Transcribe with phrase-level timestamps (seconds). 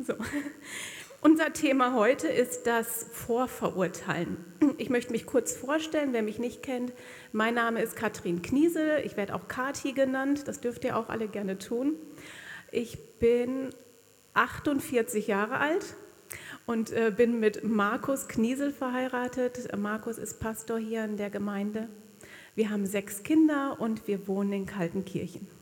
[0.00, 0.14] So.
[1.20, 4.36] Unser Thema heute ist das Vorverurteilen.
[4.76, 6.92] Ich möchte mich kurz vorstellen, wer mich nicht kennt.
[7.32, 11.26] Mein Name ist Katrin Kniesel, ich werde auch Kati genannt, das dürft ihr auch alle
[11.26, 11.94] gerne tun.
[12.70, 13.70] Ich bin
[14.34, 15.96] 48 Jahre alt
[16.66, 19.76] und äh, bin mit Markus Kniesel verheiratet.
[19.76, 21.88] Markus ist Pastor hier in der Gemeinde.
[22.54, 25.57] Wir haben sechs Kinder und wir wohnen in Kaltenkirchen.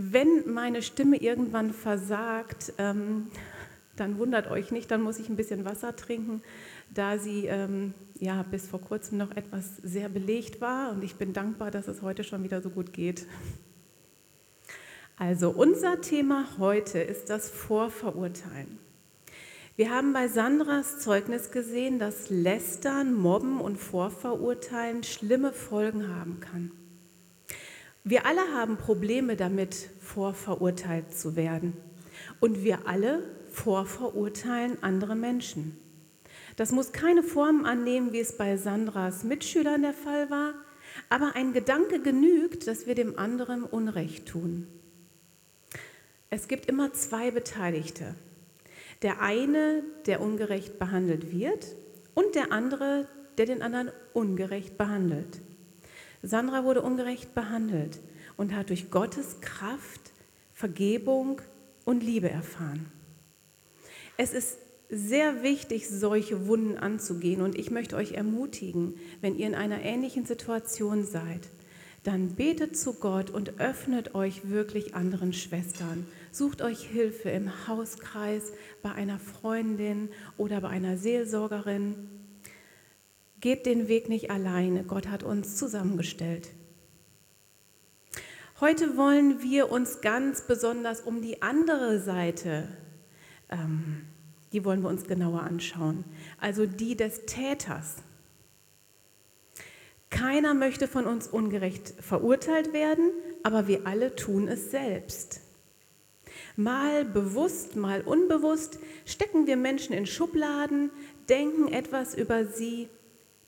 [0.00, 3.26] Wenn meine Stimme irgendwann versagt, ähm,
[3.96, 6.40] dann wundert euch nicht, dann muss ich ein bisschen Wasser trinken,
[6.94, 11.32] da sie ähm, ja bis vor kurzem noch etwas sehr belegt war und ich bin
[11.32, 13.26] dankbar, dass es heute schon wieder so gut geht.
[15.16, 18.78] Also unser Thema heute ist das Vorverurteilen.
[19.74, 26.70] Wir haben bei Sandras Zeugnis gesehen, dass Lästern, Mobben und Vorverurteilen schlimme Folgen haben kann.
[28.04, 31.74] Wir alle haben Probleme damit, vorverurteilt zu werden.
[32.40, 35.78] Und wir alle vorverurteilen andere Menschen.
[36.56, 40.54] Das muss keine Form annehmen, wie es bei Sandras Mitschülern der Fall war,
[41.08, 44.66] aber ein Gedanke genügt, dass wir dem anderen Unrecht tun.
[46.30, 48.14] Es gibt immer zwei Beteiligte.
[49.02, 51.66] Der eine, der ungerecht behandelt wird,
[52.14, 53.06] und der andere,
[53.38, 55.40] der den anderen ungerecht behandelt.
[56.22, 57.98] Sandra wurde ungerecht behandelt
[58.36, 60.12] und hat durch Gottes Kraft
[60.52, 61.40] Vergebung
[61.84, 62.86] und Liebe erfahren.
[64.16, 64.58] Es ist
[64.90, 70.26] sehr wichtig, solche Wunden anzugehen und ich möchte euch ermutigen, wenn ihr in einer ähnlichen
[70.26, 71.48] Situation seid,
[72.04, 76.06] dann betet zu Gott und öffnet euch wirklich anderen Schwestern.
[76.32, 81.94] Sucht euch Hilfe im Hauskreis, bei einer Freundin oder bei einer Seelsorgerin.
[83.40, 84.84] Geht den Weg nicht alleine.
[84.84, 86.48] Gott hat uns zusammengestellt.
[88.60, 92.66] Heute wollen wir uns ganz besonders um die andere Seite,
[93.50, 94.04] ähm,
[94.52, 96.04] die wollen wir uns genauer anschauen,
[96.40, 97.96] also die des Täters.
[100.10, 103.12] Keiner möchte von uns ungerecht verurteilt werden,
[103.44, 105.40] aber wir alle tun es selbst.
[106.56, 110.90] Mal bewusst, mal unbewusst stecken wir Menschen in Schubladen,
[111.28, 112.88] denken etwas über sie,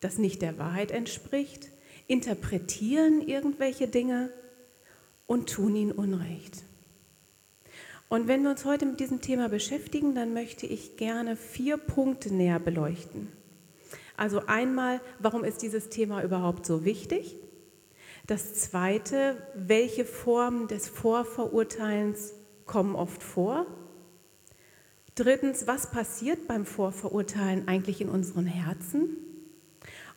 [0.00, 1.69] das nicht der Wahrheit entspricht,
[2.06, 4.31] interpretieren irgendwelche Dinge
[5.27, 6.65] und tun ihnen Unrecht.
[8.09, 12.34] Und wenn wir uns heute mit diesem Thema beschäftigen, dann möchte ich gerne vier Punkte
[12.34, 13.28] näher beleuchten.
[14.16, 17.37] Also einmal, warum ist dieses Thema überhaupt so wichtig?
[18.27, 22.34] Das zweite, welche Formen des Vorverurteilens
[22.66, 23.66] kommen oft vor?
[25.15, 29.16] Drittens, was passiert beim Vorverurteilen eigentlich in unseren Herzen?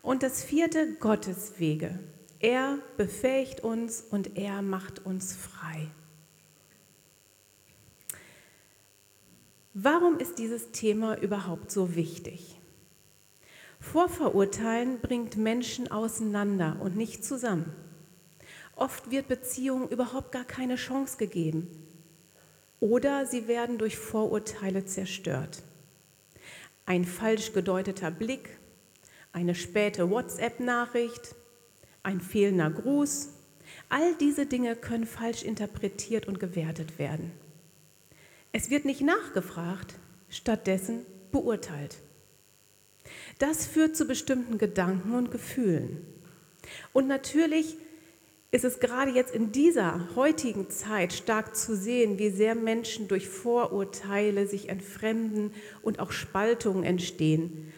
[0.03, 1.97] Und das vierte, Gottes Wege.
[2.39, 5.89] Er befähigt uns und er macht uns frei.
[9.73, 12.59] Warum ist dieses Thema überhaupt so wichtig?
[13.79, 17.73] Vorverurteilen bringt Menschen auseinander und nicht zusammen.
[18.75, 21.69] Oft wird Beziehungen überhaupt gar keine Chance gegeben
[22.81, 25.63] oder sie werden durch Vorurteile zerstört.
[26.85, 28.57] Ein falsch gedeuteter Blick,
[29.33, 31.35] eine späte WhatsApp-Nachricht,
[32.03, 33.29] ein fehlender Gruß.
[33.89, 37.31] All diese Dinge können falsch interpretiert und gewertet werden.
[38.51, 39.95] Es wird nicht nachgefragt,
[40.29, 41.97] stattdessen beurteilt.
[43.39, 46.05] Das führt zu bestimmten Gedanken und Gefühlen.
[46.93, 47.75] Und natürlich
[48.51, 53.27] ist es gerade jetzt in dieser heutigen Zeit stark zu sehen, wie sehr Menschen durch
[53.27, 55.51] Vorurteile sich entfremden
[55.81, 57.73] und auch Spaltungen entstehen.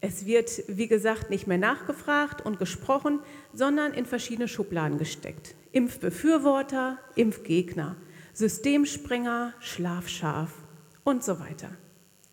[0.00, 3.20] Es wird, wie gesagt, nicht mehr nachgefragt und gesprochen,
[3.52, 5.54] sondern in verschiedene Schubladen gesteckt.
[5.72, 7.96] Impfbefürworter, Impfgegner,
[8.32, 10.52] Systemsprenger, Schlafschaf
[11.02, 11.70] und so weiter.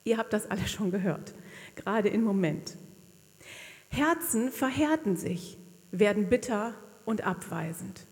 [0.04, 1.34] Ihr habt das alle schon gehört,
[1.76, 2.78] gerade im Moment.
[3.90, 5.58] Herzen verhärten sich,
[5.92, 8.06] werden bitter und abweisend.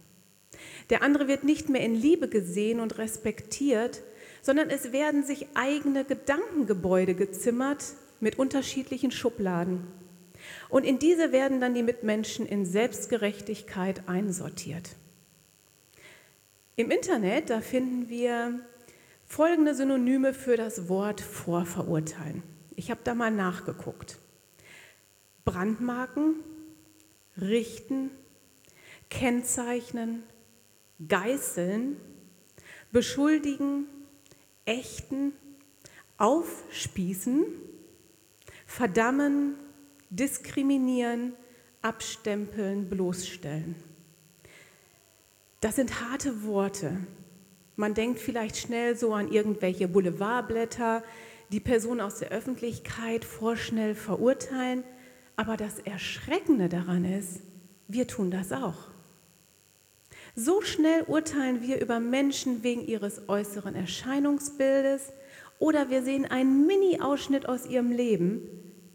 [0.90, 4.02] Der andere wird nicht mehr in Liebe gesehen und respektiert,
[4.42, 7.84] sondern es werden sich eigene Gedankengebäude gezimmert,
[8.24, 9.86] mit unterschiedlichen Schubladen.
[10.70, 14.96] Und in diese werden dann die Mitmenschen in Selbstgerechtigkeit einsortiert.
[16.76, 18.60] Im Internet, da finden wir
[19.26, 22.42] folgende Synonyme für das Wort Vorverurteilen.
[22.76, 24.18] Ich habe da mal nachgeguckt.
[25.46, 26.36] Brandmarken,
[27.40, 28.10] richten,
[29.10, 30.24] kennzeichnen,
[31.08, 31.98] geißeln,
[32.92, 33.86] beschuldigen,
[34.66, 35.34] ächten,
[36.18, 37.46] aufspießen,
[38.74, 39.54] verdammen,
[40.10, 41.34] diskriminieren,
[41.84, 43.76] abstempeln, bloßstellen.
[45.62, 46.98] Das sind harte Worte.
[47.76, 51.04] Man denkt vielleicht schnell so an irgendwelche Boulevardblätter,
[51.52, 54.84] die Personen aus der Öffentlichkeit vorschnell verurteilen.
[55.36, 57.42] Aber das Erschreckende daran ist,
[57.88, 58.88] wir tun das auch.
[60.36, 65.14] So schnell urteilen wir über Menschen wegen ihres äußeren Erscheinungsbildes
[65.60, 68.42] oder wir sehen einen Mini-Ausschnitt aus ihrem Leben,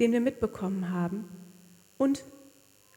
[0.01, 1.29] den wir mitbekommen haben
[1.97, 2.25] und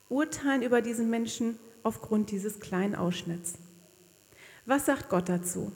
[0.09, 3.53] urteilen über diesen Menschen aufgrund dieses kleinen Ausschnitts.
[4.65, 5.71] Was sagt Gott dazu?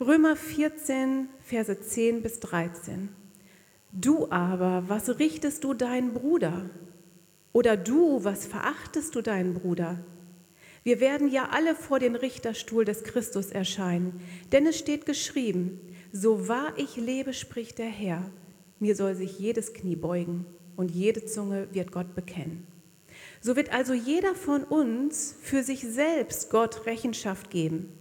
[0.00, 3.08] Römer 14, Verse 10 bis 13.
[3.92, 6.68] Du aber, was richtest du deinen Bruder?
[7.52, 9.98] Oder du, was verachtest du deinen Bruder?
[10.82, 14.20] Wir werden ja alle vor den Richterstuhl des Christus erscheinen,
[14.52, 15.80] denn es steht geschrieben,
[16.20, 18.30] so wahr ich lebe, spricht der Herr,
[18.78, 20.46] mir soll sich jedes Knie beugen
[20.76, 22.66] und jede Zunge wird Gott bekennen.
[23.40, 27.92] So wird also jeder von uns für sich selbst Gott Rechenschaft geben.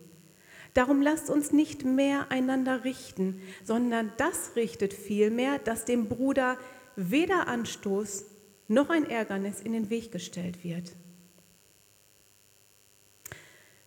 [0.73, 6.57] Darum lasst uns nicht mehr einander richten, sondern das richtet vielmehr, dass dem Bruder
[6.95, 8.25] weder Anstoß
[8.67, 10.93] noch ein Ärgernis in den Weg gestellt wird.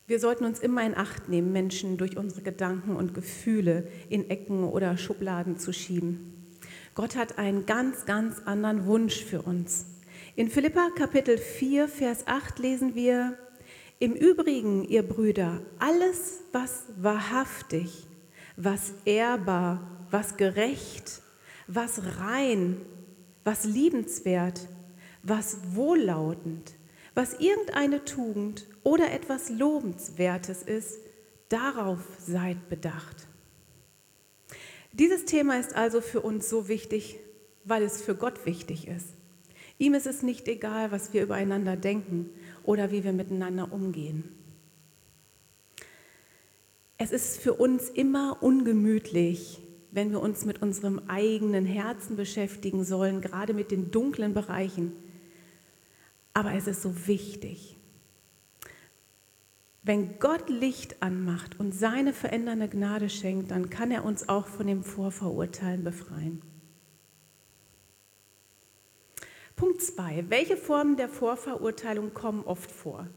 [0.08, 4.64] Wir sollten uns immer in Acht nehmen, Menschen durch unsere Gedanken und Gefühle in Ecken
[4.64, 6.32] oder Schubladen zu schieben.
[6.94, 9.84] Gott hat einen ganz, ganz anderen Wunsch für uns.
[10.34, 13.36] In Philippa Kapitel 4, Vers 8 lesen wir,
[13.98, 18.06] im Übrigen, ihr Brüder, alles, was wahrhaftig,
[18.56, 21.20] was ehrbar, was gerecht,
[21.66, 22.80] was rein,
[23.44, 24.68] was liebenswert,
[25.22, 26.77] was wohllautend,
[27.18, 31.00] was irgendeine Tugend oder etwas Lobenswertes ist,
[31.48, 33.26] darauf seid bedacht.
[34.92, 37.18] Dieses Thema ist also für uns so wichtig,
[37.64, 39.08] weil es für Gott wichtig ist.
[39.78, 42.30] Ihm ist es nicht egal, was wir übereinander denken
[42.62, 44.22] oder wie wir miteinander umgehen.
[46.98, 49.58] Es ist für uns immer ungemütlich,
[49.90, 54.92] wenn wir uns mit unserem eigenen Herzen beschäftigen sollen, gerade mit den dunklen Bereichen.
[56.38, 57.76] Aber es ist so wichtig.
[59.82, 64.68] Wenn Gott Licht anmacht und seine verändernde Gnade schenkt, dann kann er uns auch von
[64.68, 66.40] dem Vorverurteilen befreien.
[69.56, 70.26] Punkt 2.
[70.28, 73.08] Welche Formen der Vorverurteilung kommen oft vor?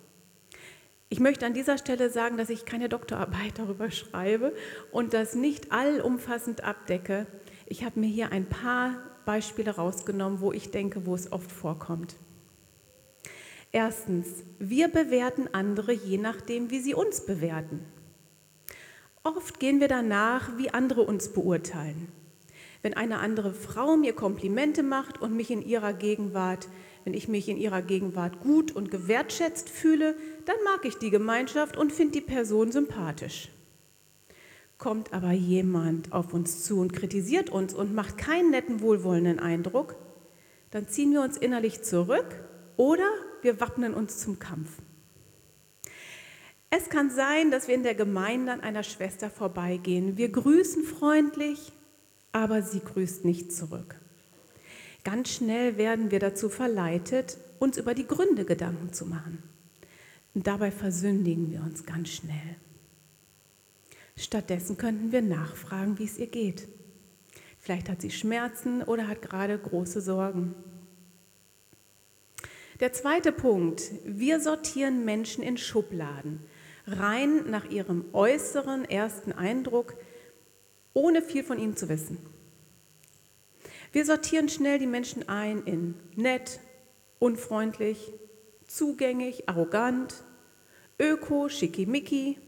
[1.10, 4.56] Ich möchte an dieser Stelle sagen, dass ich keine Doktorarbeit darüber schreibe
[4.92, 7.28] und das nicht allumfassend abdecke.
[7.68, 8.96] Ich habe mir hier ein paar
[9.28, 12.16] Beispiele rausgenommen, wo ich denke, wo es oft vorkommt.
[13.72, 14.28] Erstens,
[14.60, 17.80] wir bewerten andere je nachdem, wie sie uns bewerten.
[19.24, 22.10] Oft gehen wir danach, wie andere uns beurteilen.
[22.82, 26.68] Wenn eine andere Frau mir Komplimente macht und mich in ihrer Gegenwart,
[27.04, 30.16] wenn ich mich in ihrer Gegenwart gut und gewertschätzt fühle,
[30.46, 33.50] dann mag ich die Gemeinschaft und finde die Person sympathisch.
[34.78, 39.96] Kommt aber jemand auf uns zu und kritisiert uns und macht keinen netten, wohlwollenden Eindruck,
[40.72, 42.26] dann ziehen wir uns innerlich zurück
[42.78, 43.08] oder
[43.44, 44.70] wir wappnen uns zum Kampf.
[46.70, 50.16] Es kann sein, dass wir in der Gemeinde an einer Schwester vorbeigehen.
[50.16, 51.74] Wir grüßen freundlich,
[52.32, 53.96] aber sie grüßt nicht zurück.
[55.04, 59.44] Ganz schnell werden wir dazu verleitet, uns über die Gründe Gedanken zu machen.
[60.34, 62.56] Und dabei versündigen wir uns ganz schnell.
[64.16, 66.68] Stattdessen könnten wir nachfragen, wie es ihr geht.
[67.60, 70.56] Vielleicht hat sie Schmerzen oder hat gerade große Sorgen.
[72.82, 76.40] Der zweite Punkt, wir sortieren Menschen in Schubladen,
[76.88, 79.94] rein nach ihrem äußeren ersten Eindruck,
[80.96, 82.18] ohne viel von ihnen zu wissen.
[83.92, 86.60] Wir sortieren schnell die Menschen ein in nett,
[87.20, 88.14] unfreundlich,
[88.66, 90.24] zugänglich, arrogant,
[91.00, 92.40] öko, schickimicki,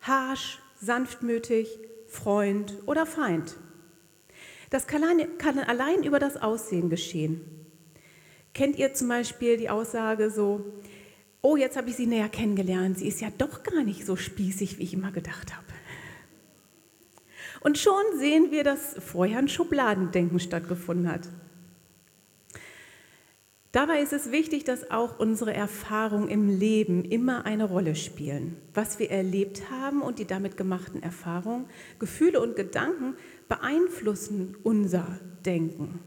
[0.00, 1.78] harsch, sanftmütig,
[2.08, 3.54] Freund oder Feind.
[4.70, 5.04] Das kann
[5.60, 7.55] allein über das Aussehen geschehen.
[8.56, 10.64] Kennt ihr zum Beispiel die Aussage so,
[11.42, 14.78] oh, jetzt habe ich sie näher kennengelernt, sie ist ja doch gar nicht so spießig,
[14.78, 15.66] wie ich immer gedacht habe.
[17.60, 21.28] Und schon sehen wir, dass vorher ein Schubladendenken stattgefunden hat.
[23.72, 28.56] Dabei ist es wichtig, dass auch unsere Erfahrungen im Leben immer eine Rolle spielen.
[28.72, 31.66] Was wir erlebt haben und die damit gemachten Erfahrungen,
[31.98, 33.16] Gefühle und Gedanken
[33.50, 36.00] beeinflussen unser Denken.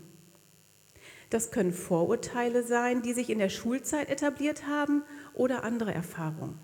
[1.29, 6.59] Das können Vorurteile sein, die sich in der Schulzeit etabliert haben oder andere Erfahrungen.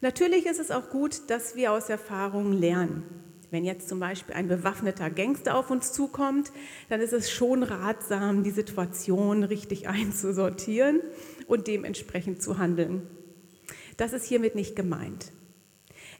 [0.00, 3.04] Natürlich ist es auch gut, dass wir aus Erfahrungen lernen.
[3.50, 6.52] Wenn jetzt zum Beispiel ein bewaffneter Gangster auf uns zukommt,
[6.88, 11.00] dann ist es schon ratsam, die Situation richtig einzusortieren
[11.46, 13.08] und dementsprechend zu handeln.
[13.96, 15.32] Das ist hiermit nicht gemeint.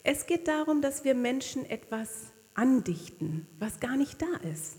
[0.04, 4.76] Es geht darum, dass wir Menschen etwas andichten, was gar nicht da ist.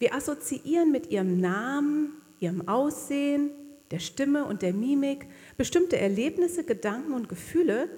[0.00, 3.50] Wir assoziieren mit ihrem Namen, ihrem Aussehen,
[3.90, 5.26] der Stimme und der Mimik
[5.58, 7.90] bestimmte Erlebnisse, Gedanken und Gefühle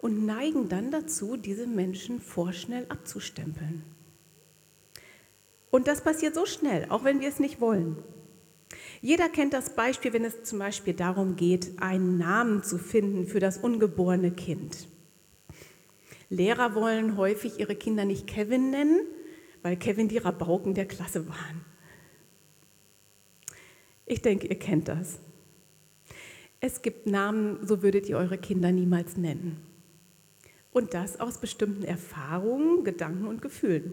[0.00, 3.82] und neigen dann dazu, diese Menschen vorschnell abzustempeln.
[5.70, 7.98] Und das passiert so schnell, auch wenn wir es nicht wollen.
[9.02, 13.38] Jeder kennt das Beispiel, wenn es zum Beispiel darum geht, einen Namen zu finden für
[13.38, 14.88] das ungeborene Kind.
[16.30, 19.00] Lehrer wollen häufig ihre Kinder nicht Kevin nennen,
[19.62, 21.64] weil Kevin die Rabauken der Klasse waren.
[24.06, 25.20] Ich denke, ihr kennt das.
[26.60, 29.64] Es gibt Namen, so würdet ihr eure Kinder niemals nennen.
[30.72, 33.92] Und das aus bestimmten Erfahrungen, Gedanken und Gefühlen.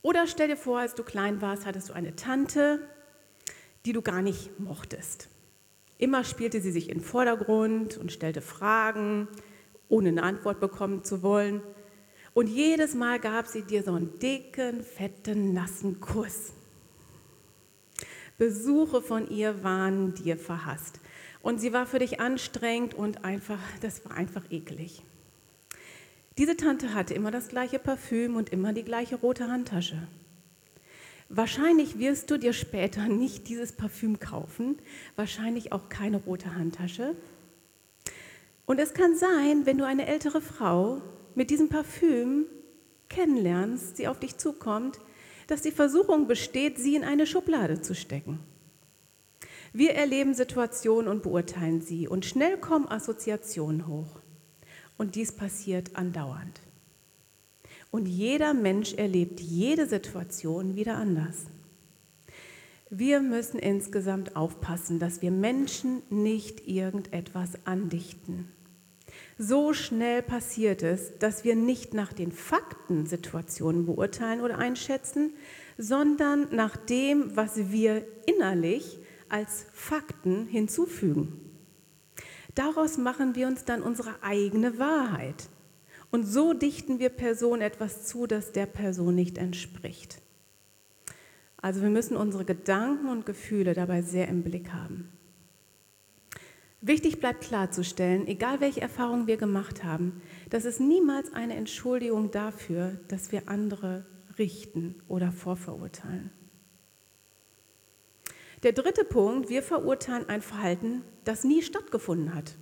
[0.00, 2.80] Oder stell dir vor, als du klein warst, hattest du eine Tante,
[3.84, 5.28] die du gar nicht mochtest.
[5.98, 9.28] Immer spielte sie sich in den Vordergrund und stellte Fragen,
[9.88, 11.62] ohne eine Antwort bekommen zu wollen.
[12.34, 16.52] Und jedes Mal gab sie dir so einen dicken, fetten, nassen Kuss.
[18.36, 21.00] Besuche von ihr waren dir verhasst.
[21.40, 25.02] Und sie war für dich anstrengend und einfach, das war einfach eklig.
[26.36, 30.08] Diese Tante hatte immer das gleiche Parfüm und immer die gleiche rote Handtasche.
[31.28, 34.78] Wahrscheinlich wirst du dir später nicht dieses Parfüm kaufen,
[35.14, 37.14] wahrscheinlich auch keine rote Handtasche.
[38.66, 41.02] Und es kann sein, wenn du eine ältere Frau
[41.34, 42.46] mit diesem Parfüm
[43.08, 45.00] kennenlernst, sie auf dich zukommt,
[45.46, 48.40] dass die Versuchung besteht, sie in eine Schublade zu stecken.
[49.72, 54.20] Wir erleben Situationen und beurteilen sie und schnell kommen Assoziationen hoch.
[54.96, 56.60] Und dies passiert andauernd.
[57.90, 61.46] Und jeder Mensch erlebt jede Situation wieder anders.
[62.90, 68.48] Wir müssen insgesamt aufpassen, dass wir Menschen nicht irgendetwas andichten.
[69.38, 75.32] So schnell passiert es, dass wir nicht nach den Fakten Situationen beurteilen oder einschätzen,
[75.76, 78.98] sondern nach dem, was wir innerlich
[79.28, 81.40] als Fakten hinzufügen.
[82.54, 85.48] Daraus machen wir uns dann unsere eigene Wahrheit.
[86.12, 90.22] Und so dichten wir Personen etwas zu, das der Person nicht entspricht.
[91.56, 95.08] Also wir müssen unsere Gedanken und Gefühle dabei sehr im Blick haben.
[96.86, 102.98] Wichtig bleibt klarzustellen, egal welche Erfahrungen wir gemacht haben, dass es niemals eine Entschuldigung dafür,
[103.08, 104.04] dass wir andere
[104.38, 106.30] richten oder vorverurteilen.
[108.64, 112.54] Der dritte Punkt, wir verurteilen ein Verhalten, das nie stattgefunden hat.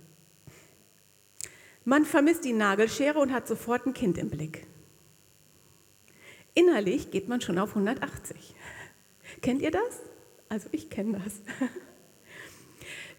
[1.83, 4.65] Man vermisst die Nagelschere und hat sofort ein Kind im Blick.
[6.53, 8.55] Innerlich geht man schon auf 180.
[9.41, 10.01] Kennt ihr das?
[10.47, 11.41] Also ich kenne das.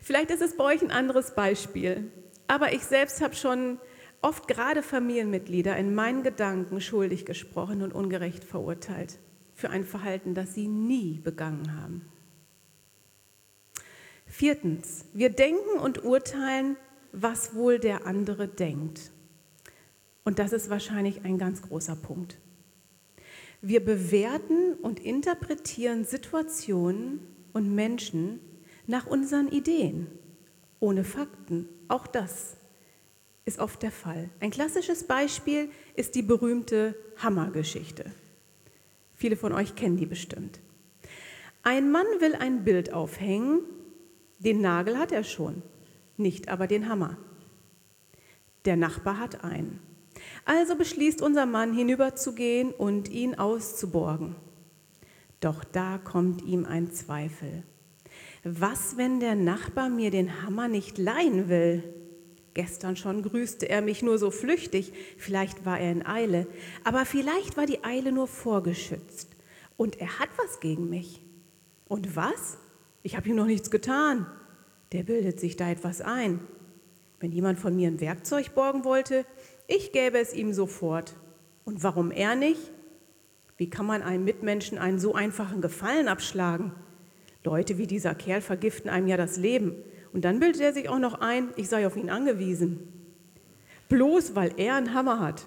[0.05, 2.13] Vielleicht ist es bei euch ein anderes Beispiel,
[2.47, 3.79] aber ich selbst habe schon
[4.21, 9.19] oft gerade Familienmitglieder in meinen Gedanken schuldig gesprochen und ungerecht verurteilt
[9.55, 12.05] für ein Verhalten, das sie nie begangen haben.
[14.27, 16.77] Viertens, wir denken und urteilen,
[17.13, 19.11] was wohl der andere denkt.
[20.23, 22.37] Und das ist wahrscheinlich ein ganz großer Punkt.
[23.63, 27.21] Wir bewerten und interpretieren Situationen
[27.55, 28.41] und Menschen
[28.87, 30.07] nach unseren Ideen,
[30.81, 31.69] ohne Fakten.
[31.89, 32.57] Auch das
[33.45, 34.31] ist oft der Fall.
[34.41, 38.11] Ein klassisches Beispiel ist die berühmte Hammergeschichte.
[39.15, 40.61] Viele von euch kennen die bestimmt.
[41.63, 43.61] Ein Mann will ein Bild aufhängen,
[44.39, 45.63] den Nagel hat er schon,
[46.17, 47.17] nicht aber den Hammer.
[48.65, 49.81] Der Nachbar hat einen.
[50.45, 54.37] Also beschließt unser Mann hinüberzugehen und ihn auszuborgen.
[55.41, 57.63] Doch da kommt ihm ein Zweifel.
[58.47, 61.83] Was, wenn der Nachbar mir den Hammer nicht leihen will?
[62.53, 66.47] Gestern schon grüßte er mich nur so flüchtig, vielleicht war er in Eile,
[66.85, 69.31] aber vielleicht war die Eile nur vorgeschützt.
[69.79, 71.25] Und er hat was gegen mich.
[71.87, 72.59] Und was?
[73.03, 74.27] Ich habe ihm noch nichts getan.
[74.93, 76.39] Der bildet sich da etwas ein.
[77.21, 79.25] Wenn jemand von mir ein Werkzeug borgen wollte,
[79.69, 81.17] ich gäbe es ihm sofort.
[81.65, 82.61] Und warum er nicht?
[83.57, 86.73] Wie kann man einem Mitmenschen einen so einfachen Gefallen abschlagen?
[87.45, 89.75] Leute wie dieser Kerl vergiften einem ja das Leben.
[90.13, 92.79] Und dann bildet er sich auch noch ein, ich sei auf ihn angewiesen.
[93.89, 95.47] Bloß weil er einen Hammer hat.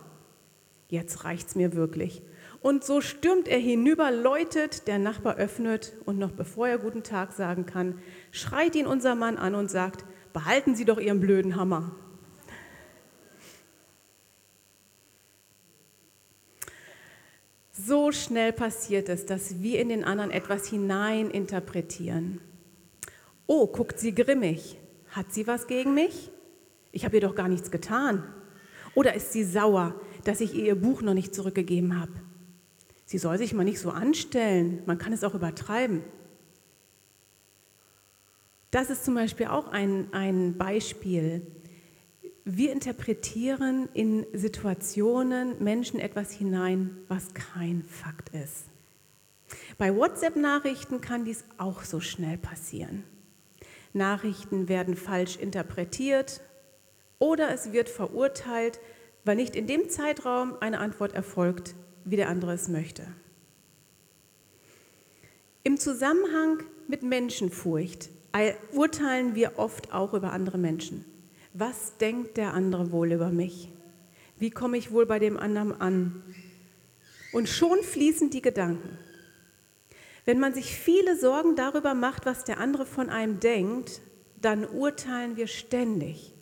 [0.89, 2.22] Jetzt reicht's mir wirklich.
[2.62, 7.34] Und so stürmt er hinüber, läutet, der Nachbar öffnet und noch bevor er guten Tag
[7.34, 8.00] sagen kann,
[8.32, 11.96] schreit ihn unser Mann an und sagt, behalten Sie doch Ihren blöden Hammer.
[17.86, 22.41] So schnell passiert es, dass wir in den anderen etwas hineininterpretieren.
[23.46, 24.77] Oh, guckt sie grimmig.
[25.10, 26.31] Hat sie was gegen mich?
[26.91, 28.24] Ich habe ihr doch gar nichts getan.
[28.96, 29.93] Oder ist sie sauer,
[30.24, 32.13] dass ich ihr ihr Buch noch nicht zurückgegeben habe?
[33.05, 36.03] Sie soll sich mal nicht so anstellen, man kann es auch übertreiben.
[38.72, 41.46] Das ist zum Beispiel auch ein, ein Beispiel.
[42.50, 48.70] Wir interpretieren in Situationen Menschen etwas hinein, was kein Fakt ist.
[49.77, 53.04] Bei WhatsApp-Nachrichten kann dies auch so schnell passieren.
[53.92, 56.39] Nachrichten werden falsch interpretiert
[57.20, 58.80] oder es wird verurteilt,
[59.25, 61.75] weil nicht in dem Zeitraum eine Antwort erfolgt,
[62.06, 63.06] wie der andere es möchte.
[65.63, 68.08] Im Zusammenhang mit Menschenfurcht
[68.72, 71.04] urteilen wir oft auch über andere Menschen.
[71.60, 73.72] Was denkt der andere wohl über mich?
[74.38, 76.24] Wie komme ich wohl bei dem anderen an?
[77.34, 79.00] Und schon fließen die Gedanken.
[80.24, 84.02] Wenn man sich viele Sorgen darüber macht, was der andere von einem denkt,
[84.40, 86.36] dann urteilen wir ständig.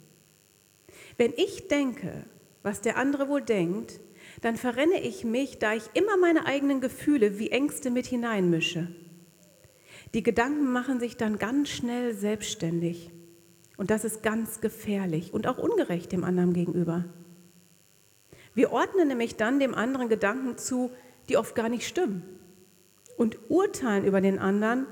[1.15, 2.25] Wenn ich denke,
[2.61, 4.01] was der andere wohl denkt,
[4.41, 8.93] dann verrenne ich mich, da ich immer meine eigenen Gefühle wie Ängste mit hineinmische.
[10.13, 13.11] Die Gedanken machen sich dann ganz schnell selbstständig.
[13.77, 17.05] Und das ist ganz gefährlich und auch ungerecht dem anderen gegenüber.
[18.53, 20.91] Wir ordnen nämlich dann dem anderen Gedanken zu,
[21.27, 22.23] die oft gar nicht stimmen
[23.17, 24.87] und urteilen über den anderen,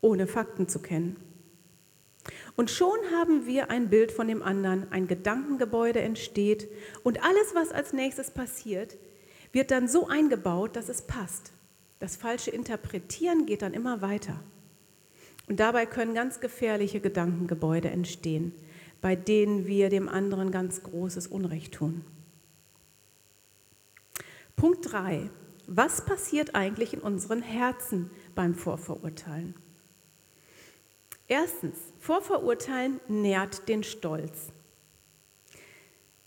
[0.00, 1.16] ohne Fakten zu kennen.
[2.54, 6.68] Und schon haben wir ein Bild von dem anderen, ein Gedankengebäude entsteht
[7.02, 8.98] und alles, was als nächstes passiert,
[9.52, 11.52] wird dann so eingebaut, dass es passt.
[11.98, 14.40] Das falsche Interpretieren geht dann immer weiter.
[15.52, 18.54] Und dabei können ganz gefährliche Gedankengebäude entstehen,
[19.02, 22.06] bei denen wir dem anderen ganz großes Unrecht tun.
[24.56, 25.28] Punkt 3.
[25.66, 29.54] Was passiert eigentlich in unseren Herzen beim Vorverurteilen?
[31.28, 34.48] Erstens, Vorverurteilen nährt den Stolz.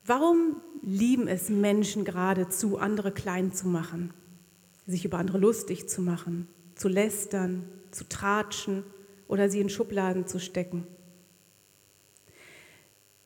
[0.06, 4.14] Warum lieben es Menschen geradezu, andere klein zu machen,
[4.86, 8.84] sich über andere lustig zu machen, zu lästern, zu tratschen
[9.28, 10.88] oder sie in Schubladen zu stecken?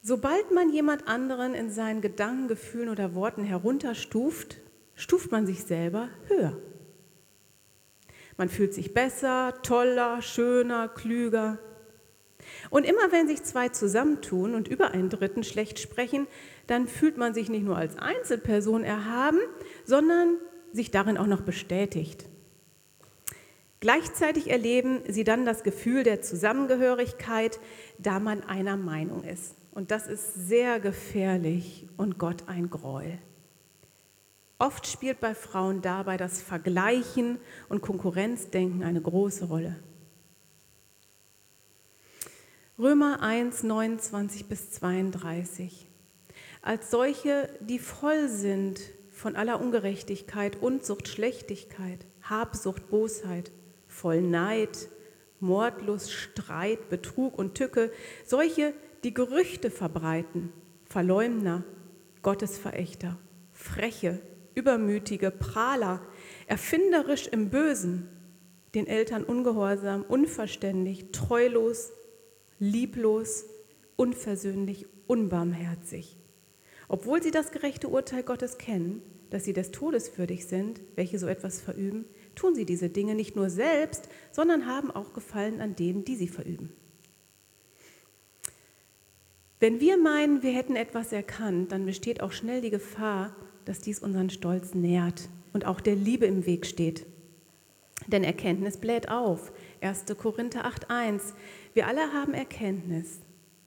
[0.02, 4.58] Sobald man jemand anderen in seinen Gedanken, Gefühlen oder Worten herunterstuft,
[4.96, 6.58] stuft man sich selber höher.
[8.38, 11.60] Man fühlt sich besser, toller, schöner, klüger.
[12.70, 16.26] Und immer wenn sich zwei zusammentun und über einen Dritten schlecht sprechen,
[16.66, 19.40] dann fühlt man sich nicht nur als Einzelperson erhaben,
[19.84, 20.38] sondern
[20.72, 22.29] sich darin auch noch bestätigt.
[23.80, 27.60] Gleichzeitig erleben sie dann das Gefühl der Zusammengehörigkeit,
[27.98, 29.56] da man einer Meinung ist.
[29.72, 33.20] Und das ist sehr gefährlich und Gott ein Gräuel.
[34.58, 37.38] Oft spielt bei Frauen dabei das Vergleichen
[37.70, 39.78] und Konkurrenzdenken eine große Rolle.
[42.78, 45.88] Römer 1, 29 bis 32.
[46.62, 53.52] Als solche, die voll sind von aller Ungerechtigkeit, Unzucht, Schlechtigkeit, Habsucht, Bosheit,
[54.00, 54.90] voll Neid,
[55.42, 57.92] Mordlust, Streit, Betrug und Tücke,
[58.26, 60.54] solche, die Gerüchte verbreiten,
[60.86, 61.64] Verleumder,
[62.22, 63.18] Gottesverächter,
[63.52, 64.22] Freche,
[64.56, 66.02] Übermütige, Prahler,
[66.48, 68.10] erfinderisch im Bösen,
[68.74, 71.92] den Eltern ungehorsam, unverständig, treulos,
[72.60, 73.46] lieblos,
[73.96, 76.18] unversöhnlich, unbarmherzig.
[76.88, 81.28] Obwohl sie das gerechte Urteil Gottes kennen, dass sie des Todes würdig sind, welche so
[81.28, 82.06] etwas verüben,
[82.40, 86.28] tun sie diese Dinge nicht nur selbst, sondern haben auch Gefallen an denen, die sie
[86.28, 86.72] verüben.
[89.60, 94.00] Wenn wir meinen, wir hätten etwas erkannt, dann besteht auch schnell die Gefahr, dass dies
[94.00, 97.06] unseren Stolz nährt und auch der Liebe im Weg steht.
[98.08, 99.52] Denn Erkenntnis bläht auf.
[99.82, 100.06] 1.
[100.18, 101.34] Korinther 8.1.
[101.74, 103.20] Wir alle haben Erkenntnis.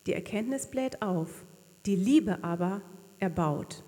[0.06, 1.44] Die Erkenntnis bläht auf,
[1.85, 2.80] die Liebe aber
[3.18, 3.85] erbaut.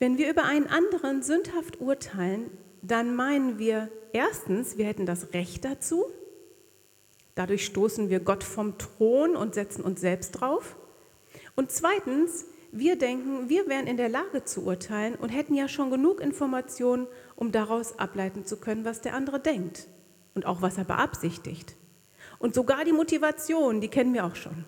[0.00, 5.62] Wenn wir über einen anderen sündhaft urteilen, dann meinen wir erstens, wir hätten das Recht
[5.66, 6.06] dazu.
[7.34, 10.76] Dadurch stoßen wir Gott vom Thron und setzen uns selbst drauf.
[11.54, 15.90] Und zweitens, wir denken, wir wären in der Lage zu urteilen und hätten ja schon
[15.90, 19.86] genug Informationen, um daraus ableiten zu können, was der andere denkt
[20.34, 21.76] und auch was er beabsichtigt.
[22.38, 24.64] Und sogar die Motivation, die kennen wir auch schon.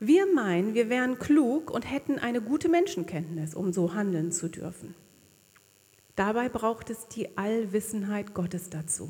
[0.00, 4.94] Wir meinen, wir wären klug und hätten eine gute Menschenkenntnis, um so handeln zu dürfen.
[6.14, 9.08] Dabei braucht es die Allwissenheit Gottes dazu.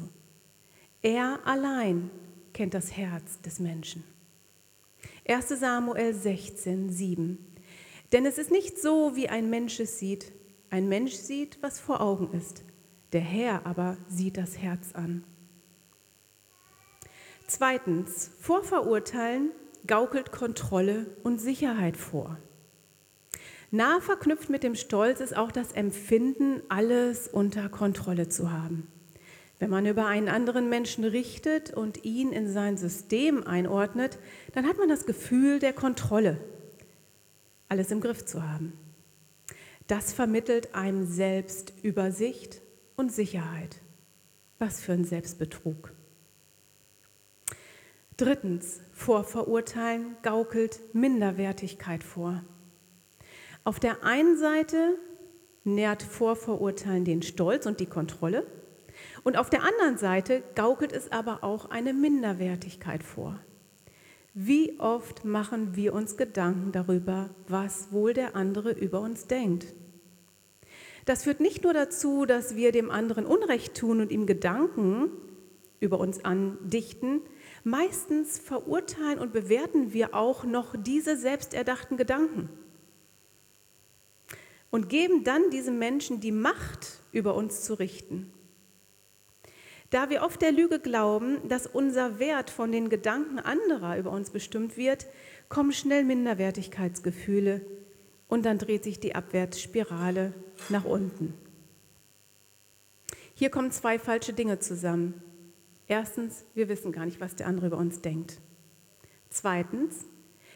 [1.03, 2.11] Er allein
[2.55, 4.03] kennt das Herz des Menschen.
[5.29, 7.39] 1 Samuel 16, 7.
[8.13, 10.33] Denn es ist nicht so, wie ein Mensch es sieht.
[10.71, 12.65] Ein Mensch sieht, was vor Augen ist.
[13.13, 15.25] Der Herr aber sieht das Herz an.
[17.47, 19.51] Zweitens, Vorverurteilen
[19.87, 22.39] gaukelt Kontrolle und Sicherheit vor.
[23.71, 28.89] Nah verknüpft mit dem Stolz ist auch das Empfinden, alles unter Kontrolle zu haben.
[29.59, 34.19] Wenn man über einen anderen Menschen richtet und ihn in sein System einordnet,
[34.55, 36.39] dann hat man das Gefühl der Kontrolle,
[37.69, 38.73] alles im Griff zu haben.
[39.89, 42.61] Das vermittelt einem selbst Übersicht
[42.97, 43.77] und Sicherheit.
[44.59, 45.93] Was für ein Selbstbetrug.
[48.19, 52.43] Drittens, Vorverurteilen gaukelt Minderwertigkeit vor.
[53.63, 54.99] Auf der einen Seite
[55.63, 58.45] nährt Vorverurteilen den Stolz und die Kontrolle
[59.23, 63.39] und auf der anderen Seite gaukelt es aber auch eine Minderwertigkeit vor.
[64.35, 69.77] Wie oft machen wir uns Gedanken darüber, was wohl der andere über uns denkt?
[71.05, 75.13] Das führt nicht nur dazu, dass wir dem anderen Unrecht tun und ihm Gedanken
[75.79, 77.21] über uns andichten,
[77.69, 82.49] meistens verurteilen und bewerten wir auch noch diese selbsterdachten Gedanken
[84.71, 88.31] und geben dann diesem Menschen die Macht, über uns zu richten.
[89.91, 94.31] Da wir oft der Lüge glauben, dass unser Wert von den Gedanken anderer über uns
[94.31, 95.07] bestimmt wird,
[95.49, 97.63] kommen schnell Minderwertigkeitsgefühle
[98.29, 100.35] und dann dreht sich die Abwärtsspirale
[100.69, 101.33] nach unten.
[103.35, 105.23] Hier kommen zwei falsche Dinge zusammen.
[105.89, 108.39] Erstens, wir wissen gar nicht, was der andere über uns denkt.
[109.31, 110.05] Zweitens,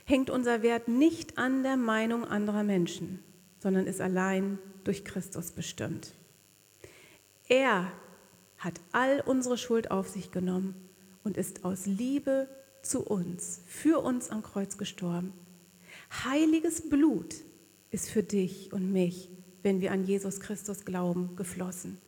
[0.05, 3.23] hängt unser Wert nicht an der Meinung anderer Menschen,
[3.59, 6.13] sondern ist allein durch Christus bestimmt.
[7.49, 7.91] Er
[8.59, 10.75] hat all unsere Schuld auf sich genommen
[11.25, 12.49] und ist aus Liebe
[12.83, 15.33] zu uns, für uns am Kreuz gestorben.
[16.25, 17.35] Heiliges Blut
[17.91, 19.31] ist für dich und mich,
[19.63, 21.99] wenn wir an Jesus Christus glauben, geflossen.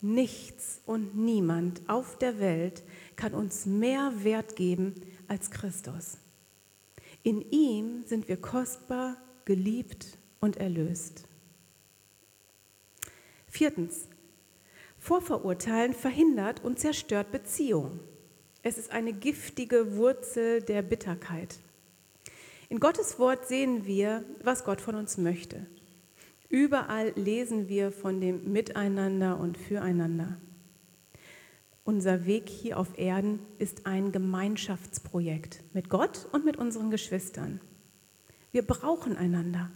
[0.00, 2.84] Nichts und niemand auf der Welt
[3.16, 4.94] kann uns mehr Wert geben
[5.26, 6.18] als Christus.
[7.24, 11.24] In ihm sind wir kostbar, geliebt und erlöst.
[13.48, 14.08] Viertens,
[14.98, 18.00] Vorverurteilen verhindert und zerstört Beziehungen.
[18.62, 21.56] Es ist eine giftige Wurzel der Bitterkeit.
[22.68, 25.66] In Gottes Wort sehen wir, was Gott von uns möchte.
[26.48, 30.38] Überall lesen wir von dem Miteinander und Füreinander.
[31.84, 37.60] Unser Weg hier auf Erden ist ein Gemeinschaftsprojekt mit Gott und mit unseren Geschwistern.
[38.52, 39.70] Wir brauchen einander.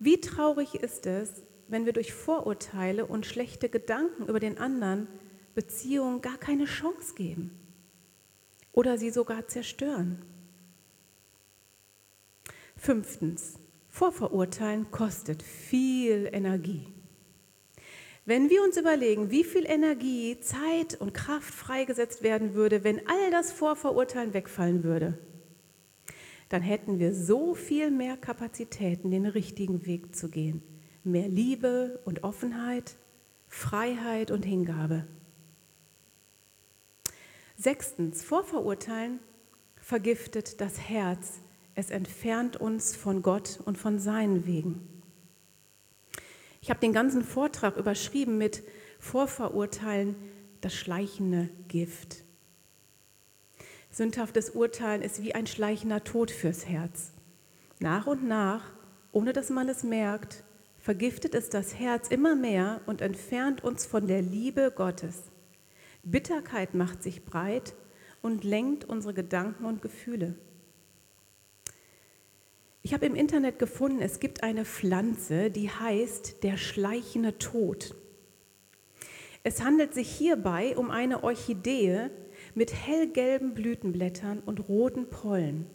[0.00, 5.06] Wie traurig ist es, wenn wir durch Vorurteile und schlechte Gedanken über den anderen
[5.54, 7.52] Beziehungen gar keine Chance geben
[8.72, 10.22] oder sie sogar zerstören.
[12.76, 13.59] Fünftens,
[13.90, 16.86] Vorverurteilen kostet viel Energie.
[18.24, 23.30] Wenn wir uns überlegen, wie viel Energie, Zeit und Kraft freigesetzt werden würde, wenn all
[23.30, 25.18] das Vorverurteilen wegfallen würde,
[26.48, 30.62] dann hätten wir so viel mehr Kapazitäten, den richtigen Weg zu gehen
[31.04, 32.96] mehr Liebe und Offenheit,
[33.48, 35.06] Freiheit und Hingabe.
[37.56, 39.20] Sechstens, Vorverurteilen
[39.76, 41.40] vergiftet das Herz.
[41.74, 45.02] Es entfernt uns von Gott und von seinen Wegen.
[46.60, 48.62] Ich habe den ganzen Vortrag überschrieben mit
[48.98, 50.14] Vorverurteilen,
[50.60, 52.24] das schleichende Gift.
[53.90, 57.12] Sündhaftes Urteilen ist wie ein schleichender Tod fürs Herz.
[57.80, 58.70] Nach und nach,
[59.10, 60.44] ohne dass man es merkt,
[60.78, 65.30] vergiftet es das Herz immer mehr und entfernt uns von der Liebe Gottes.
[66.02, 67.74] Bitterkeit macht sich breit
[68.22, 70.34] und lenkt unsere Gedanken und Gefühle.
[72.82, 77.94] Ich habe im Internet gefunden, es gibt eine Pflanze, die heißt der schleichende Tod.
[79.42, 82.10] Es handelt sich hierbei um eine Orchidee
[82.54, 85.66] mit hellgelben Blütenblättern und roten Pollen.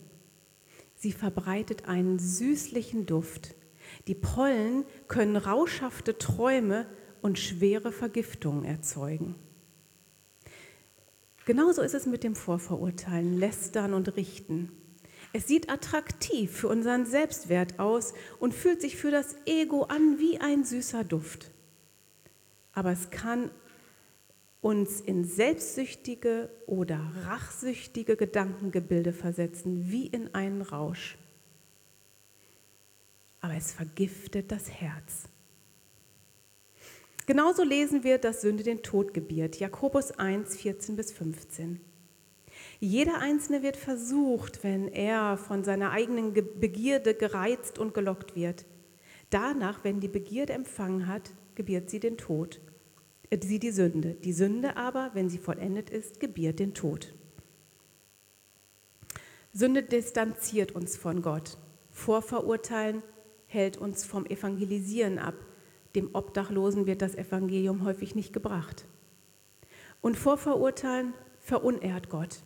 [0.95, 3.55] Sie verbreitet einen süßlichen Duft.
[4.07, 6.87] Die Pollen können rauschhafte Träume
[7.21, 9.35] und schwere Vergiftungen erzeugen.
[11.45, 14.71] Genauso ist es mit dem Vorverurteilen, Lästern und Richten.
[15.35, 20.39] Es sieht attraktiv für unseren Selbstwert aus und fühlt sich für das Ego an wie
[20.39, 21.51] ein süßer Duft.
[22.73, 23.51] Aber es kann
[24.61, 31.17] uns in selbstsüchtige oder rachsüchtige Gedankengebilde versetzen, wie in einen Rausch
[33.45, 35.29] aber es vergiftet das Herz.
[37.27, 39.59] Genauso lesen wir, dass Sünde den Tod gebiert.
[39.59, 41.79] Jakobus 1, 14 bis 15.
[42.85, 48.63] Jeder Einzelne wird versucht, wenn er von seiner eigenen Begierde gereizt und gelockt wird.
[49.31, 52.59] Danach, wenn die Begierde empfangen hat, gebiert sie den Tod,
[53.31, 54.13] äh, sie die Sünde.
[54.23, 57.15] Die Sünde aber, wenn sie vollendet ist, gebiert den Tod.
[59.51, 61.57] Sünde distanziert uns von Gott.
[61.89, 63.01] Vorverurteilen
[63.47, 65.33] hält uns vom Evangelisieren ab.
[65.95, 68.85] Dem Obdachlosen wird das Evangelium häufig nicht gebracht.
[70.01, 72.43] Und Vorverurteilen verunehrt Gott.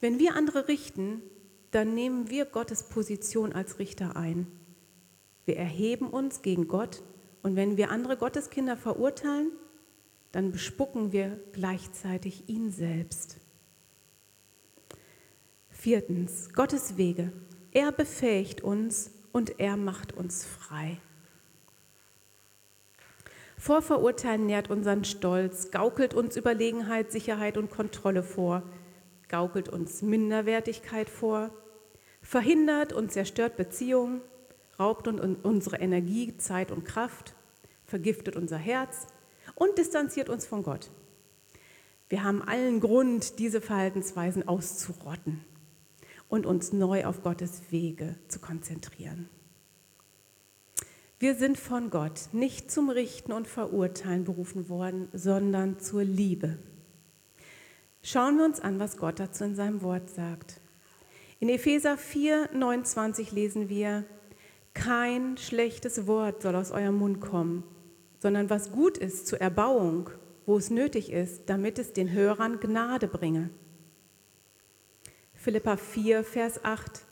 [0.00, 1.22] Wenn wir andere richten,
[1.70, 4.46] dann nehmen wir Gottes Position als Richter ein.
[5.44, 7.02] Wir erheben uns gegen Gott
[7.42, 9.52] und wenn wir andere Gotteskinder verurteilen,
[10.32, 13.36] dann bespucken wir gleichzeitig ihn selbst.
[15.70, 17.32] Viertens, Gottes Wege.
[17.70, 20.98] Er befähigt uns und er macht uns frei.
[23.58, 28.62] Vorverurteilen nährt unseren Stolz, gaukelt uns Überlegenheit, Sicherheit und Kontrolle vor,
[29.28, 31.50] gaukelt uns Minderwertigkeit vor,
[32.22, 34.20] verhindert und zerstört Beziehungen,
[34.78, 37.34] raubt uns unsere Energie, Zeit und Kraft,
[37.84, 39.06] vergiftet unser Herz
[39.54, 40.90] und distanziert uns von Gott.
[42.08, 45.44] Wir haben allen Grund, diese Verhaltensweisen auszurotten
[46.28, 49.28] und uns neu auf Gottes Wege zu konzentrieren.
[51.18, 56.58] Wir sind von Gott nicht zum Richten und Verurteilen berufen worden, sondern zur Liebe.
[58.02, 60.60] Schauen wir uns an, was Gott dazu in seinem Wort sagt.
[61.40, 64.04] In Epheser 4, 29 lesen wir,
[64.74, 67.64] kein schlechtes Wort soll aus eurem Mund kommen,
[68.18, 70.10] sondern was gut ist zur Erbauung,
[70.46, 73.50] wo es nötig ist, damit es den Hörern Gnade bringe.
[75.34, 77.02] Philippa 4, Vers 8.